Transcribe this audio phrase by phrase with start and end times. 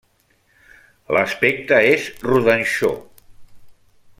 [1.17, 2.91] L'aspecte és rodanxó.